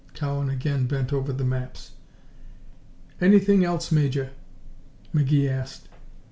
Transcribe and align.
Cowan 0.15 0.49
again 0.49 0.87
bent 0.87 1.13
over 1.13 1.31
the 1.31 1.43
maps. 1.45 1.91
"Anything 3.21 3.63
else, 3.63 3.91
Major?" 3.91 4.31
McGee 5.13 5.47
asked. 5.47 5.89